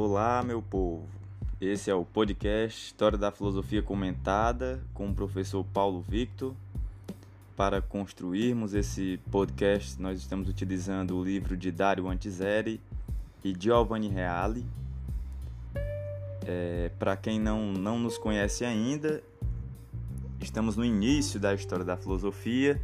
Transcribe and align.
Olá, 0.00 0.44
meu 0.44 0.62
povo. 0.62 1.08
Esse 1.60 1.90
é 1.90 1.94
o 1.94 2.04
podcast 2.04 2.86
História 2.86 3.18
da 3.18 3.32
Filosofia 3.32 3.82
Comentada 3.82 4.80
com 4.94 5.08
o 5.08 5.12
professor 5.12 5.64
Paulo 5.64 6.00
Victor. 6.00 6.54
Para 7.56 7.82
construirmos 7.82 8.74
esse 8.74 9.18
podcast, 9.28 10.00
nós 10.00 10.20
estamos 10.20 10.48
utilizando 10.48 11.18
o 11.18 11.24
livro 11.24 11.56
de 11.56 11.72
Dario 11.72 12.06
Antiseri 12.06 12.80
e 13.42 13.52
Giovanni 13.58 14.08
Reale. 14.08 14.64
É, 16.46 16.92
Para 16.96 17.16
quem 17.16 17.40
não, 17.40 17.72
não 17.72 17.98
nos 17.98 18.16
conhece 18.16 18.64
ainda, 18.64 19.20
estamos 20.40 20.76
no 20.76 20.84
início 20.84 21.40
da 21.40 21.52
história 21.52 21.84
da 21.84 21.96
filosofia 21.96 22.80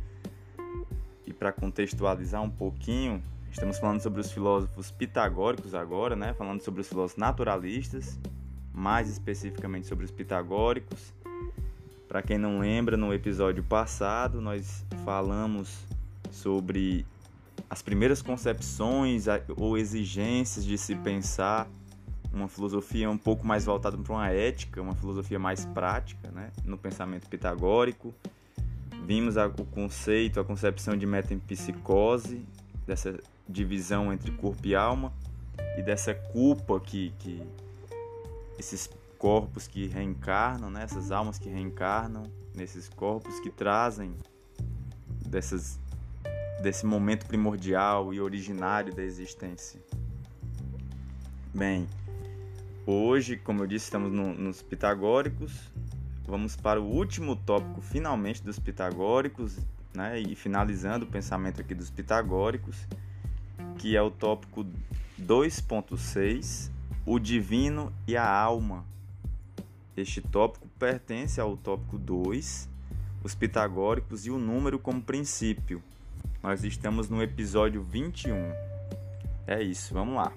e 1.25 1.33
para 1.33 1.53
contextualizar 1.53 2.43
um 2.43 2.51
pouquinho, 2.51 3.23
estamos 3.55 3.79
falando 3.79 4.01
sobre 4.01 4.21
os 4.21 4.33
filósofos 4.33 4.91
pitagóricos 4.91 5.75
agora, 5.75 6.17
né? 6.17 6.35
Falando 6.35 6.61
sobre 6.61 6.81
os 6.81 6.89
filósofos 6.89 7.17
naturalistas, 7.17 8.19
mais 8.73 9.09
especificamente 9.09 9.87
sobre 9.87 10.05
os 10.05 10.11
pitagóricos. 10.11 11.15
Para 12.09 12.21
quem 12.21 12.37
não 12.37 12.59
lembra, 12.59 12.97
no 12.97 13.15
episódio 13.15 13.63
passado 13.63 14.41
nós 14.41 14.85
falamos 15.05 15.85
sobre 16.33 17.07
as 17.71 17.81
primeiras 17.81 18.21
concepções 18.21 19.27
ou 19.57 19.79
exigências 19.79 20.65
de 20.65 20.77
se 20.77 20.97
pensar 20.97 21.69
uma 22.33 22.49
filosofia 22.49 23.09
um 23.09 23.17
pouco 23.17 23.47
mais 23.47 23.65
voltada 23.65 23.97
para 23.97 24.13
uma 24.13 24.29
ética, 24.31 24.83
uma 24.83 24.97
filosofia 24.97 25.39
mais 25.39 25.65
prática, 25.67 26.29
né? 26.33 26.51
no 26.65 26.77
pensamento 26.77 27.29
pitagórico. 27.29 28.13
Vimos 29.07 29.37
o 29.37 29.65
conceito, 29.67 30.41
a 30.41 30.45
concepção 30.45 30.97
de 30.97 31.07
metempsicose, 31.07 32.45
dessa 32.85 33.17
divisão 33.49 34.13
entre 34.13 34.31
corpo 34.33 34.67
e 34.67 34.75
alma, 34.75 35.13
e 35.77 35.83
dessa 35.83 36.15
culpa 36.15 36.81
que, 36.81 37.13
que 37.19 37.43
esses 38.59 38.89
corpos 39.19 39.67
que 39.67 39.87
reencarnam, 39.87 40.71
né? 40.71 40.83
essas 40.83 41.11
almas 41.11 41.39
que 41.39 41.49
reencarnam 41.49 42.25
nesses 42.55 42.89
corpos 42.89 43.41
que 43.41 43.51
trazem 43.51 44.15
dessas, 45.27 45.79
desse 46.63 46.87
momento 46.87 47.27
primordial 47.27 48.15
e 48.15 48.21
originário 48.21 48.95
da 48.95 49.03
existência. 49.03 49.81
Bem, 51.53 51.89
Hoje, 52.87 53.39
como 53.39 53.63
eu 53.63 53.67
disse, 53.67 53.87
estamos 53.87 54.13
no, 54.13 54.35
nos 54.35 54.61
pitagóricos. 54.61 55.73
Vamos 56.27 56.55
para 56.55 56.79
o 56.79 56.85
último 56.85 57.35
tópico, 57.35 57.81
finalmente, 57.81 58.43
dos 58.43 58.59
pitagóricos, 58.59 59.57
né? 59.95 60.21
E 60.21 60.35
finalizando 60.35 61.07
o 61.07 61.09
pensamento 61.09 61.63
aqui 61.63 61.75
dos 61.75 61.89
pitagóricos, 61.89 62.87
que 63.79 63.97
é 63.97 64.03
o 64.03 64.11
tópico 64.11 64.67
2.6, 65.21 66.71
o 67.07 67.19
divino 67.19 67.93
e 68.07 68.17
a 68.17 68.29
alma. 68.29 68.85
Este 69.97 70.21
tópico 70.21 70.67
pertence 70.79 71.41
ao 71.41 71.57
tópico 71.57 71.99
2, 71.99 72.69
os 73.23 73.35
pitagóricos 73.35 74.27
e 74.27 74.31
o 74.31 74.39
número 74.39 74.79
como 74.79 75.01
princípio. 75.01 75.83
Nós 76.43 76.65
estamos 76.65 77.09
no 77.09 77.23
episódio 77.23 77.83
21. 77.83 78.35
É 79.47 79.63
isso, 79.63 79.95
vamos 79.95 80.17
lá. 80.17 80.33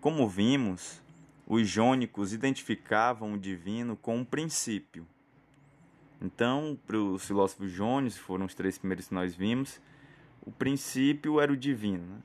Como 0.00 0.28
vimos, 0.28 1.00
os 1.46 1.68
jônicos 1.68 2.32
identificavam 2.32 3.32
o 3.32 3.38
divino 3.38 3.96
com 3.96 4.18
um 4.18 4.24
princípio. 4.24 5.06
Então, 6.20 6.78
para 6.86 6.96
os 6.98 7.26
filósofos 7.26 7.70
jônicos, 7.70 8.16
foram 8.16 8.46
os 8.46 8.54
três 8.54 8.78
primeiros 8.78 9.08
que 9.08 9.14
nós 9.14 9.34
vimos, 9.34 9.80
o 10.42 10.50
princípio 10.50 11.40
era 11.40 11.52
o 11.52 11.56
divino. 11.56 12.06
Né? 12.06 12.18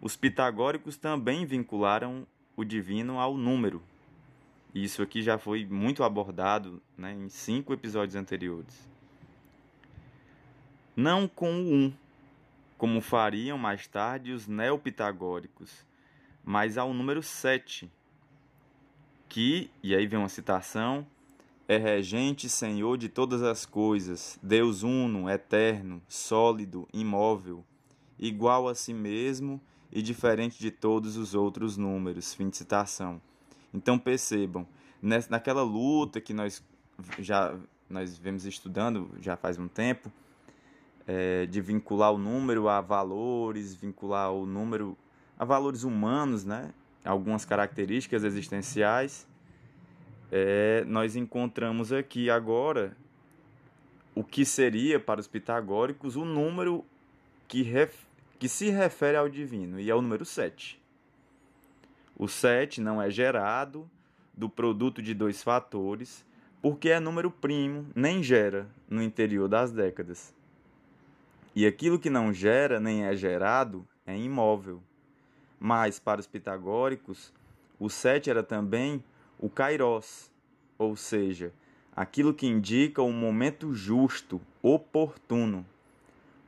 Os 0.00 0.16
pitagóricos 0.16 0.96
também 0.96 1.46
vincularam 1.46 2.26
o 2.56 2.64
divino 2.64 3.18
ao 3.18 3.36
número. 3.36 3.82
Isso 4.74 5.02
aqui 5.02 5.22
já 5.22 5.38
foi 5.38 5.64
muito 5.64 6.02
abordado 6.02 6.82
né, 6.96 7.12
em 7.12 7.28
cinco 7.28 7.72
episódios 7.72 8.16
anteriores. 8.16 8.88
Não 10.96 11.28
com 11.28 11.52
o 11.52 11.74
um, 11.74 11.92
como 12.76 13.00
fariam 13.00 13.56
mais 13.56 13.86
tarde 13.86 14.32
os 14.32 14.46
neopitagóricos, 14.46 15.86
mas 16.44 16.76
ao 16.76 16.92
número 16.92 17.22
7, 17.22 17.90
que, 19.28 19.70
e 19.82 19.94
aí 19.94 20.06
vem 20.06 20.18
uma 20.18 20.28
citação, 20.28 21.06
é 21.72 21.78
regente 21.78 22.48
senhor 22.48 22.98
de 22.98 23.08
todas 23.08 23.42
as 23.42 23.64
coisas, 23.64 24.38
Deus 24.42 24.82
uno, 24.82 25.28
eterno, 25.28 26.02
sólido, 26.06 26.86
imóvel, 26.92 27.64
igual 28.18 28.68
a 28.68 28.74
si 28.74 28.92
mesmo 28.92 29.60
e 29.90 30.02
diferente 30.02 30.58
de 30.58 30.70
todos 30.70 31.16
os 31.16 31.34
outros 31.34 31.76
números. 31.76 32.34
Fim 32.34 32.48
de 32.48 32.56
citação. 32.56 33.20
Então 33.72 33.98
percebam, 33.98 34.66
naquela 35.30 35.62
luta 35.62 36.20
que 36.20 36.34
nós 36.34 36.62
já 37.18 37.56
nós 37.88 38.16
vemos 38.16 38.46
estudando 38.46 39.10
já 39.20 39.36
faz 39.36 39.58
um 39.58 39.68
tempo, 39.68 40.10
é, 41.06 41.46
de 41.46 41.60
vincular 41.60 42.12
o 42.12 42.18
número 42.18 42.68
a 42.68 42.80
valores, 42.80 43.74
vincular 43.74 44.32
o 44.32 44.46
número 44.46 44.96
a 45.38 45.44
valores 45.44 45.82
humanos, 45.82 46.44
né? 46.44 46.72
algumas 47.04 47.44
características 47.44 48.24
existenciais, 48.24 49.26
é, 50.34 50.82
nós 50.86 51.14
encontramos 51.14 51.92
aqui 51.92 52.30
agora 52.30 52.96
o 54.14 54.24
que 54.24 54.46
seria 54.46 54.98
para 54.98 55.20
os 55.20 55.28
pitagóricos 55.28 56.16
o 56.16 56.24
número 56.24 56.82
que, 57.46 57.62
ref, 57.62 57.94
que 58.38 58.48
se 58.48 58.70
refere 58.70 59.18
ao 59.18 59.28
divino, 59.28 59.78
e 59.78 59.90
é 59.90 59.94
o 59.94 60.00
número 60.00 60.24
7. 60.24 60.80
O 62.16 62.26
7 62.26 62.80
não 62.80 63.00
é 63.00 63.10
gerado 63.10 63.88
do 64.32 64.48
produto 64.48 65.02
de 65.02 65.12
dois 65.12 65.42
fatores, 65.42 66.24
porque 66.62 66.88
é 66.88 66.98
número 66.98 67.30
primo, 67.30 67.86
nem 67.94 68.22
gera 68.22 68.66
no 68.88 69.02
interior 69.02 69.48
das 69.48 69.70
décadas. 69.70 70.34
E 71.54 71.66
aquilo 71.66 71.98
que 71.98 72.08
não 72.08 72.32
gera 72.32 72.80
nem 72.80 73.04
é 73.04 73.14
gerado 73.14 73.86
é 74.06 74.16
imóvel. 74.16 74.82
Mas 75.60 75.98
para 75.98 76.20
os 76.20 76.26
pitagóricos, 76.26 77.32
o 77.78 77.90
7 77.90 78.30
era 78.30 78.42
também 78.42 79.04
o 79.42 79.50
kairos, 79.50 80.30
ou 80.78 80.94
seja, 80.94 81.52
aquilo 81.94 82.32
que 82.32 82.46
indica 82.46 83.02
o 83.02 83.12
momento 83.12 83.74
justo, 83.74 84.40
oportuno, 84.62 85.66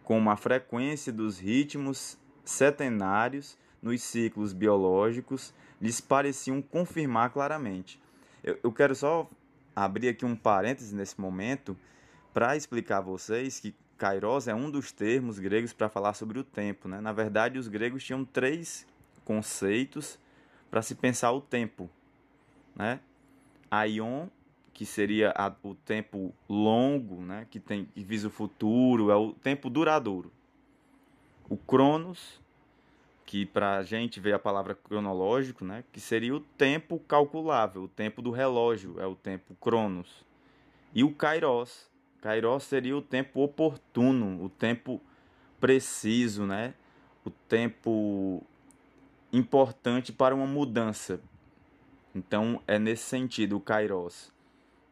como 0.05 0.31
a 0.31 0.37
frequência 0.37 1.13
dos 1.13 1.39
ritmos 1.39 2.17
setenários 2.45 3.59
nos 3.83 4.01
ciclos 4.01 4.53
biológicos 4.53 5.53
lhes 5.81 6.01
pareciam 6.01 6.63
confirmar 6.63 7.31
claramente. 7.31 8.01
Eu, 8.45 8.61
eu 8.63 8.73
quero 8.73 8.95
só 8.95 9.29
abrir 9.75 10.09
aqui 10.09 10.25
um 10.25 10.37
parêntese 10.37 10.95
nesse 10.95 11.21
momento 11.21 11.77
para 12.33 12.57
explicar 12.57 12.99
a 12.99 13.03
vocês 13.03 13.59
que 13.59 13.75
Kairos 13.99 14.47
é 14.47 14.55
um 14.55 14.71
dos 14.71 14.93
termos 14.93 15.41
gregos 15.41 15.73
para 15.73 15.89
falar 15.89 16.15
sobre 16.15 16.39
o 16.39 16.45
tempo. 16.45 16.87
Né? 16.89 17.01
Na 17.01 17.13
verdade, 17.13 17.59
os 17.59 17.67
gregos 17.67 18.05
tinham 18.05 18.25
três 18.25 18.87
conceitos 19.25 20.19
para 20.71 20.81
se 20.81 20.95
pensar 20.95 21.33
o 21.33 21.41
tempo, 21.41 21.91
né? 22.75 23.01
Aion, 23.71 24.29
que 24.73 24.85
seria 24.85 25.33
a, 25.37 25.53
o 25.63 25.75
tempo 25.75 26.35
longo, 26.49 27.23
né? 27.23 27.47
Que 27.51 27.61
tem 27.61 27.85
que 27.85 28.03
visa 28.03 28.29
o 28.29 28.31
futuro, 28.31 29.11
é 29.11 29.17
o 29.17 29.33
tempo 29.33 29.71
duradouro. 29.71 30.33
O 31.49 31.57
Cronos, 31.57 32.41
que 33.25 33.47
para 33.47 33.77
a 33.77 33.83
gente 33.83 34.21
vê 34.21 34.33
a 34.33 34.39
palavra 34.39 34.75
cronológico, 34.75 35.65
né? 35.65 35.85
Que 35.93 36.01
seria 36.01 36.35
o 36.35 36.41
tempo 36.41 36.99
calculável, 37.01 37.85
o 37.85 37.89
tempo 37.89 38.21
do 38.21 38.31
relógio, 38.31 39.01
é 39.01 39.07
o 39.07 39.15
tempo 39.15 39.55
Cronos. 39.61 40.25
E 40.95 41.03
o 41.03 41.13
Kairos, 41.13 41.89
Kairos 42.21 42.63
seria 42.65 42.97
o 42.97 43.03
tempo 43.03 43.43
oportuno, 43.43 44.43
o 44.43 44.49
tempo 44.49 45.01
preciso, 45.61 46.47
né? 46.47 46.75
O 47.25 47.31
tempo 47.31 48.43
importante 49.33 50.13
para 50.13 50.35
uma 50.35 50.47
mudança. 50.47 51.21
Então 52.15 52.61
é 52.67 52.79
nesse 52.79 53.05
sentido 53.05 53.57
o 53.57 53.61
Kairos. 53.61 54.33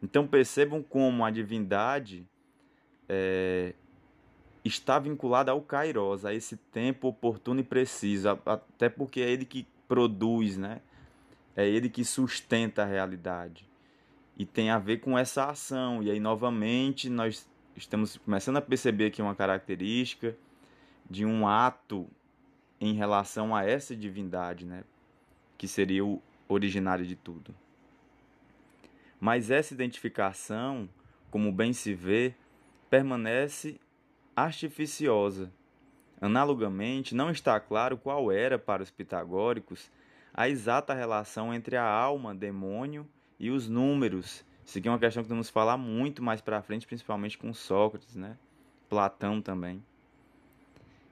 Então 0.02 0.26
percebam 0.26 0.82
como 0.82 1.24
a 1.24 1.30
divindade 1.30 2.26
é, 3.08 3.74
está 4.64 4.98
vinculada 4.98 5.52
ao 5.52 5.60
Kairos, 5.60 6.24
a 6.24 6.34
esse 6.34 6.56
tempo 6.56 7.08
oportuno 7.08 7.60
e 7.60 7.64
preciso, 7.64 8.28
até 8.44 8.88
porque 8.88 9.20
é 9.20 9.30
ele 9.30 9.44
que 9.44 9.66
produz, 9.86 10.56
né? 10.56 10.80
É 11.54 11.68
ele 11.68 11.88
que 11.88 12.04
sustenta 12.04 12.82
a 12.82 12.86
realidade. 12.86 13.68
E 14.36 14.46
tem 14.46 14.70
a 14.70 14.78
ver 14.78 14.98
com 14.98 15.18
essa 15.18 15.50
ação. 15.50 16.02
E 16.02 16.10
aí, 16.10 16.18
novamente, 16.18 17.10
nós 17.10 17.46
estamos 17.76 18.16
começando 18.16 18.56
a 18.56 18.62
perceber 18.62 19.06
aqui 19.06 19.20
uma 19.20 19.34
característica 19.34 20.34
de 21.08 21.26
um 21.26 21.46
ato 21.46 22.08
em 22.80 22.94
relação 22.94 23.54
a 23.54 23.64
essa 23.64 23.94
divindade, 23.94 24.64
né? 24.64 24.82
que 25.62 25.68
seria 25.68 26.04
o 26.04 26.20
originário 26.52 27.04
de 27.04 27.16
tudo. 27.16 27.54
Mas 29.20 29.50
essa 29.50 29.74
identificação, 29.74 30.88
como 31.30 31.52
bem 31.52 31.72
se 31.72 31.94
vê, 31.94 32.34
permanece 32.90 33.80
artificiosa, 34.34 35.52
Analogamente, 36.22 37.16
não 37.16 37.32
está 37.32 37.58
claro 37.58 37.98
qual 37.98 38.30
era 38.30 38.56
para 38.56 38.80
os 38.80 38.92
pitagóricos 38.92 39.90
a 40.32 40.48
exata 40.48 40.94
relação 40.94 41.52
entre 41.52 41.76
a 41.76 41.84
alma, 41.84 42.32
demônio 42.32 43.04
e 43.40 43.50
os 43.50 43.68
números. 43.68 44.44
Isso 44.64 44.78
aqui 44.78 44.86
é 44.86 44.90
uma 44.92 45.00
questão 45.00 45.24
que 45.24 45.28
vamos 45.28 45.50
falar 45.50 45.76
muito 45.76 46.22
mais 46.22 46.40
para 46.40 46.62
frente, 46.62 46.86
principalmente 46.86 47.36
com 47.36 47.52
Sócrates, 47.52 48.14
né? 48.14 48.38
Platão 48.88 49.42
também. 49.42 49.84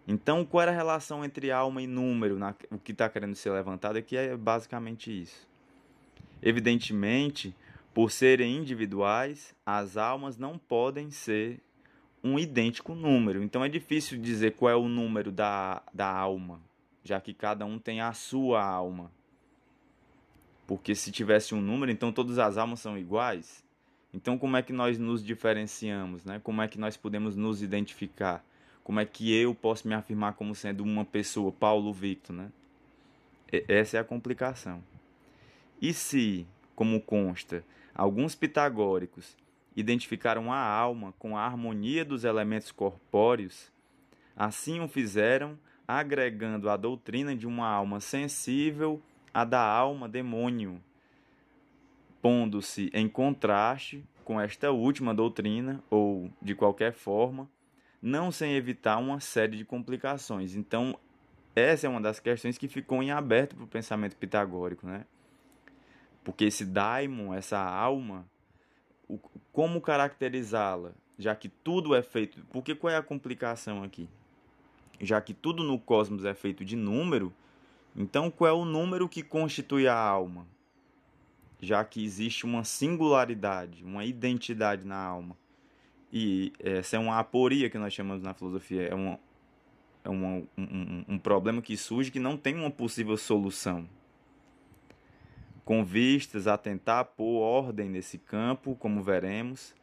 Então, 0.06 0.44
qual 0.44 0.62
era 0.62 0.72
a 0.72 0.74
relação 0.74 1.24
entre 1.24 1.50
alma 1.50 1.82
e 1.82 1.86
número? 1.86 2.38
Na, 2.38 2.54
o 2.70 2.78
que 2.78 2.92
está 2.92 3.08
querendo 3.08 3.34
ser 3.34 3.50
levantado 3.50 3.96
aqui 3.96 4.16
é 4.16 4.36
basicamente 4.36 5.22
isso. 5.22 5.48
Evidentemente, 6.42 7.54
por 7.92 8.10
serem 8.10 8.56
individuais, 8.56 9.54
as 9.64 9.96
almas 9.96 10.36
não 10.36 10.58
podem 10.58 11.10
ser 11.10 11.60
um 12.22 12.38
idêntico 12.38 12.94
número. 12.94 13.42
Então 13.42 13.64
é 13.64 13.68
difícil 13.68 14.18
dizer 14.18 14.52
qual 14.52 14.70
é 14.70 14.76
o 14.76 14.88
número 14.88 15.32
da, 15.32 15.82
da 15.92 16.06
alma, 16.06 16.60
já 17.02 17.20
que 17.20 17.34
cada 17.34 17.64
um 17.64 17.78
tem 17.78 18.00
a 18.00 18.12
sua 18.12 18.62
alma. 18.64 19.10
Porque 20.66 20.94
se 20.94 21.10
tivesse 21.10 21.54
um 21.54 21.60
número, 21.60 21.90
então 21.90 22.12
todas 22.12 22.38
as 22.38 22.56
almas 22.56 22.80
são 22.80 22.96
iguais. 22.96 23.64
Então 24.12 24.38
como 24.38 24.56
é 24.56 24.62
que 24.62 24.72
nós 24.72 24.98
nos 24.98 25.24
diferenciamos, 25.24 26.24
né? 26.24 26.40
Como 26.42 26.62
é 26.62 26.68
que 26.68 26.78
nós 26.78 26.96
podemos 26.96 27.36
nos 27.36 27.62
identificar? 27.62 28.44
Como 28.82 29.00
é 29.00 29.04
que 29.04 29.34
eu 29.34 29.54
posso 29.54 29.86
me 29.86 29.94
afirmar 29.94 30.34
como 30.34 30.54
sendo 30.54 30.82
uma 30.82 31.04
pessoa, 31.04 31.52
Paulo 31.52 31.92
Victor, 31.92 32.34
né? 32.34 32.50
Essa 33.68 33.96
é 33.96 34.00
a 34.00 34.04
complicação. 34.04 34.82
E 35.80 35.92
se, 35.92 36.46
como 36.74 37.00
consta, 37.00 37.64
alguns 37.94 38.34
pitagóricos 38.34 39.36
identificaram 39.74 40.52
a 40.52 40.58
alma 40.58 41.14
com 41.18 41.36
a 41.36 41.44
harmonia 41.44 42.04
dos 42.04 42.24
elementos 42.24 42.70
corpóreos, 42.70 43.72
assim 44.36 44.80
o 44.80 44.88
fizeram, 44.88 45.58
agregando 45.86 46.68
a 46.68 46.76
doutrina 46.76 47.34
de 47.34 47.46
uma 47.46 47.68
alma 47.68 48.00
sensível 48.00 49.02
à 49.32 49.44
da 49.44 49.60
alma 49.60 50.08
demônio, 50.08 50.80
pondo-se 52.22 52.90
em 52.92 53.08
contraste 53.08 54.04
com 54.24 54.40
esta 54.40 54.70
última 54.70 55.14
doutrina, 55.14 55.82
ou, 55.90 56.30
de 56.40 56.54
qualquer 56.54 56.92
forma, 56.92 57.48
não 58.02 58.32
sem 58.32 58.54
evitar 58.54 58.98
uma 58.98 59.20
série 59.20 59.56
de 59.56 59.64
complicações. 59.64 60.54
Então, 60.54 60.98
essa 61.54 61.86
é 61.86 61.90
uma 61.90 62.00
das 62.00 62.20
questões 62.20 62.56
que 62.56 62.68
ficou 62.68 63.02
em 63.02 63.10
aberto 63.10 63.56
para 63.56 63.64
o 63.64 63.68
pensamento 63.68 64.16
pitagórico, 64.16 64.86
né? 64.86 65.04
Porque 66.24 66.44
esse 66.44 66.64
daimon, 66.64 67.34
essa 67.34 67.58
alma, 67.58 68.26
como 69.52 69.80
caracterizá-la? 69.80 70.92
Já 71.18 71.34
que 71.34 71.48
tudo 71.48 71.94
é 71.94 72.02
feito. 72.02 72.42
Porque 72.50 72.74
qual 72.74 72.92
é 72.92 72.96
a 72.96 73.02
complicação 73.02 73.82
aqui? 73.82 74.08
Já 75.00 75.20
que 75.20 75.34
tudo 75.34 75.62
no 75.62 75.78
cosmos 75.78 76.24
é 76.24 76.34
feito 76.34 76.64
de 76.64 76.76
número, 76.76 77.32
então 77.96 78.30
qual 78.30 78.48
é 78.48 78.52
o 78.52 78.64
número 78.64 79.08
que 79.08 79.22
constitui 79.22 79.88
a 79.88 79.96
alma? 79.96 80.46
Já 81.60 81.84
que 81.84 82.04
existe 82.04 82.44
uma 82.44 82.64
singularidade, 82.64 83.84
uma 83.84 84.04
identidade 84.04 84.86
na 84.86 84.96
alma. 84.96 85.36
E 86.12 86.52
essa 86.58 86.96
é 86.96 86.98
uma 86.98 87.18
aporia 87.18 87.70
que 87.70 87.78
nós 87.78 87.92
chamamos 87.92 88.22
na 88.22 88.34
filosofia, 88.34 88.82
é, 88.82 88.94
uma, 88.94 89.18
é 90.04 90.08
uma, 90.08 90.28
um, 90.28 90.48
um, 90.58 91.04
um 91.08 91.18
problema 91.18 91.62
que 91.62 91.76
surge 91.76 92.10
que 92.10 92.18
não 92.18 92.36
tem 92.36 92.54
uma 92.56 92.70
possível 92.70 93.16
solução. 93.16 93.88
Com 95.64 95.84
vistas 95.84 96.46
a 96.46 96.58
tentar 96.58 97.04
pôr 97.04 97.40
ordem 97.40 97.88
nesse 97.88 98.18
campo, 98.18 98.74
como 98.74 99.02
veremos, 99.02 99.74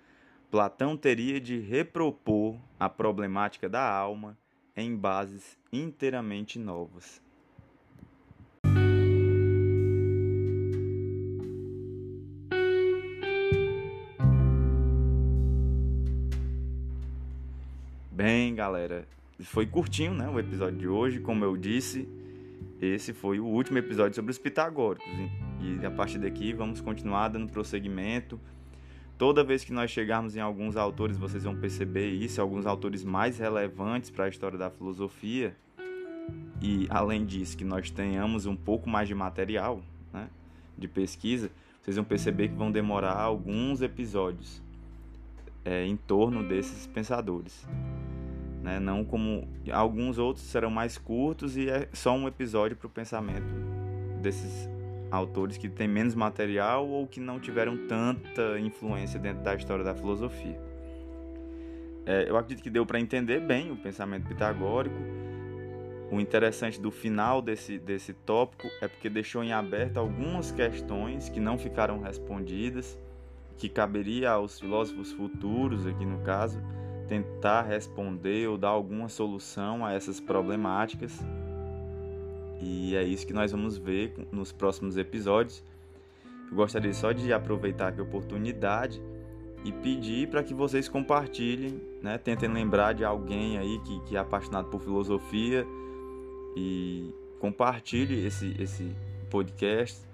Platão 0.52 0.96
teria 0.96 1.40
de 1.40 1.60
repropor 1.60 2.58
a 2.80 2.90
problemática 2.90 3.68
da 3.68 3.90
alma 3.90 4.38
em 4.76 4.96
bases 4.96 5.58
inteiramente 5.72 6.58
novas. 6.60 7.22
Galera, 18.58 19.08
foi 19.42 19.68
curtinho, 19.68 20.16
né, 20.16 20.28
o 20.28 20.40
episódio 20.40 20.80
de 20.80 20.88
hoje, 20.88 21.20
como 21.20 21.46
eu 21.46 21.56
disse, 21.56 22.10
esse 22.82 23.14
foi 23.14 23.40
o 23.40 23.46
último 23.46 23.78
episódio 23.78 24.16
sobre 24.16 24.32
os 24.32 24.40
pitagóricos. 24.40 25.08
E 25.62 25.86
a 25.86 25.92
partir 25.92 26.18
daqui 26.18 26.54
vamos 26.54 26.82
continuar 26.82 27.28
dando 27.28 27.52
prosseguimento. 27.52 28.40
Toda 29.16 29.44
vez 29.44 29.64
que 29.64 29.72
nós 29.72 29.92
chegarmos 29.92 30.36
em 30.36 30.40
alguns 30.40 30.76
autores, 30.76 31.18
vocês 31.18 31.44
vão 31.44 31.56
perceber 31.56 32.10
isso, 32.10 32.42
alguns 32.42 32.66
autores 32.66 33.04
mais 33.04 33.38
relevantes 33.38 34.10
para 34.10 34.26
a 34.26 34.28
história 34.28 34.58
da 34.58 34.72
filosofia. 34.72 35.56
E 36.60 36.88
além 36.90 37.28
disso, 37.28 37.56
que 37.56 37.64
nós 37.64 37.92
tenhamos 37.92 38.48
um 38.48 38.56
pouco 38.56 38.90
mais 38.90 39.08
de 39.08 39.14
material 39.14 39.84
né, 40.12 40.30
de 40.76 40.88
pesquisa, 40.88 41.52
vocês 41.84 41.96
vão 41.96 42.06
perceber 42.06 42.48
que 42.48 42.56
vão 42.56 42.72
demorar 42.72 43.14
alguns 43.14 43.84
episódios 43.84 44.64
é, 45.64 45.86
em 45.86 45.96
torno 45.96 46.44
desses 46.44 46.88
pensadores 46.88 47.64
né? 48.68 48.82
Não 48.82 49.06
como 49.06 49.48
alguns 49.72 50.18
outros 50.18 50.46
serão 50.46 50.70
mais 50.70 50.98
curtos 50.98 51.56
e 51.56 51.70
é 51.70 51.88
só 51.94 52.14
um 52.14 52.28
episódio 52.28 52.76
para 52.76 52.88
o 52.88 52.90
pensamento 52.90 53.48
desses 54.22 54.70
autores 55.10 55.56
que 55.56 55.70
têm 55.70 55.88
menos 55.88 56.14
material 56.14 56.86
ou 56.86 57.08
que 57.08 57.22
não 57.22 57.40
tiveram 57.40 57.88
tanta 57.88 58.60
influência 58.60 59.18
dentro 59.18 59.42
da 59.42 59.56
história 59.56 59.86
da 59.86 59.96
filosofia. 59.96 60.60
É, 62.06 62.30
eu 62.30 62.36
acredito 62.36 62.62
que 62.62 62.70
deu 62.70 62.86
para 62.86 63.00
entender 63.00 63.40
bem 63.40 63.72
o 63.72 63.78
pensamento 63.78 64.28
pitagórico. 64.28 64.98
O 66.12 66.20
interessante 66.20 66.80
do 66.80 66.92
final 66.92 67.42
desse, 67.42 67.78
desse 67.80 68.12
tópico 68.12 68.68
é 68.82 68.88
porque 68.90 69.10
deixou 69.10 69.46
em 69.46 69.54
aberto 69.54 69.98
algumas 69.98 70.52
questões 70.52 71.30
que 71.30 71.40
não 71.40 71.58
ficaram 71.58 72.02
respondidas, 72.02 72.98
que 73.58 73.70
caberia 73.70 74.32
aos 74.32 74.60
filósofos 74.60 75.14
futuros, 75.14 75.88
aqui 75.88 76.06
no 76.06 76.20
caso, 76.20 76.62
tentar 77.08 77.64
responder 77.64 78.48
ou 78.48 78.58
dar 78.58 78.70
alguma 78.70 79.10
solução 79.10 79.86
a 79.86 79.94
essas 79.94 80.20
problemáticas. 80.20 81.20
E 82.62 82.96
é 82.96 83.04
isso 83.04 83.26
que 83.26 83.34
nós 83.34 83.52
vamos 83.52 83.78
ver 83.78 84.14
nos 84.32 84.52
próximos 84.52 84.98
episódios. 84.98 85.64
Eu 86.50 86.56
gostaria 86.56 86.94
só 86.94 87.12
de 87.12 87.32
aproveitar 87.32 87.94
a 87.98 88.02
oportunidade 88.02 89.02
e 89.64 89.72
pedir 89.72 90.30
para 90.30 90.44
que 90.44 90.54
vocês 90.54 90.88
compartilhem, 90.88 91.82
né? 92.02 92.18
tentem 92.18 92.50
lembrar 92.50 92.94
de 92.94 93.04
alguém 93.04 93.58
aí 93.58 93.80
que, 93.80 94.00
que 94.02 94.16
é 94.16 94.20
apaixonado 94.20 94.70
por 94.70 94.82
filosofia 94.82 95.66
e 96.56 97.14
compartilhe 97.40 98.26
esse, 98.26 98.56
esse 98.60 98.96
podcast. 99.30 100.06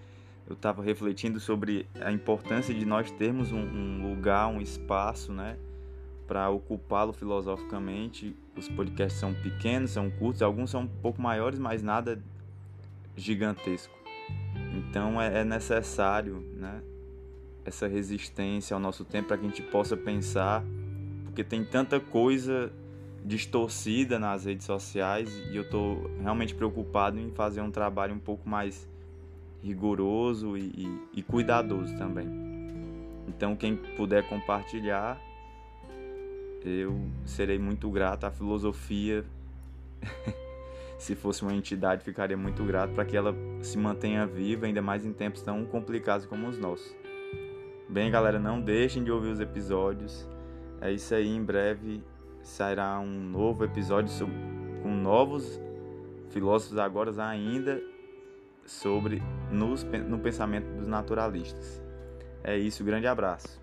Eu 0.47 0.55
estava 0.55 0.83
refletindo 0.83 1.39
sobre 1.39 1.87
a 2.01 2.11
importância 2.11 2.73
de 2.73 2.85
nós 2.85 3.09
termos 3.11 3.51
um, 3.51 3.61
um 3.61 4.09
lugar, 4.09 4.47
um 4.47 4.59
espaço, 4.59 5.31
né? 5.31 5.57
Para 6.33 6.49
ocupá-lo 6.49 7.13
filosoficamente. 7.13 8.35
Os 8.57 8.67
podcasts 8.67 9.19
são 9.19 9.35
pequenos, 9.35 9.91
são 9.91 10.09
curtos, 10.09 10.41
alguns 10.41 10.71
são 10.71 10.81
um 10.81 10.87
pouco 10.87 11.21
maiores, 11.21 11.59
mas 11.59 11.83
nada 11.83 12.19
gigantesco. 13.15 13.93
Então 14.75 15.21
é, 15.21 15.41
é 15.41 15.43
necessário, 15.43 16.43
né, 16.55 16.81
essa 17.63 17.85
resistência 17.85 18.73
ao 18.73 18.79
nosso 18.79 19.05
tempo 19.05 19.27
para 19.27 19.37
que 19.37 19.45
a 19.45 19.47
gente 19.47 19.61
possa 19.61 19.95
pensar, 19.95 20.63
porque 21.25 21.43
tem 21.43 21.63
tanta 21.63 21.99
coisa 21.99 22.73
distorcida 23.23 24.17
nas 24.17 24.45
redes 24.45 24.65
sociais 24.65 25.29
e 25.51 25.55
eu 25.55 25.61
estou 25.61 26.09
realmente 26.19 26.55
preocupado 26.55 27.19
em 27.19 27.29
fazer 27.29 27.61
um 27.61 27.69
trabalho 27.69 28.15
um 28.15 28.19
pouco 28.19 28.49
mais 28.49 28.89
rigoroso 29.61 30.57
e, 30.57 30.63
e, 30.63 31.19
e 31.19 31.21
cuidadoso 31.21 31.95
também. 31.95 32.27
Então 33.27 33.55
quem 33.55 33.75
puder 33.75 34.27
compartilhar 34.27 35.21
eu 36.63 36.99
serei 37.25 37.59
muito 37.59 37.89
grato 37.89 38.25
à 38.25 38.31
filosofia. 38.31 39.23
se 40.97 41.15
fosse 41.15 41.41
uma 41.41 41.53
entidade, 41.53 42.03
ficaria 42.03 42.37
muito 42.37 42.63
grato 42.63 42.93
para 42.93 43.03
que 43.05 43.17
ela 43.17 43.35
se 43.61 43.77
mantenha 43.77 44.25
viva, 44.25 44.65
ainda 44.65 44.81
mais 44.81 45.05
em 45.05 45.11
tempos 45.11 45.41
tão 45.41 45.65
complicados 45.65 46.25
como 46.25 46.47
os 46.47 46.57
nossos. 46.57 46.95
Bem, 47.89 48.09
galera, 48.09 48.39
não 48.39 48.61
deixem 48.61 49.03
de 49.03 49.11
ouvir 49.11 49.29
os 49.29 49.39
episódios. 49.39 50.27
É 50.79 50.91
isso 50.91 51.13
aí, 51.13 51.27
em 51.27 51.43
breve 51.43 52.01
sairá 52.43 52.99
um 52.99 53.23
novo 53.23 53.63
episódio 53.63 54.11
sobre, 54.11 54.35
com 54.81 54.93
novos 54.93 55.59
filósofos 56.29 56.77
agora 56.77 57.11
ainda 57.25 57.81
sobre 58.65 59.21
nos, 59.49 59.83
no 59.83 60.19
pensamento 60.19 60.65
dos 60.75 60.87
naturalistas. 60.87 61.81
É 62.43 62.57
isso, 62.57 62.83
grande 62.83 63.07
abraço. 63.07 63.61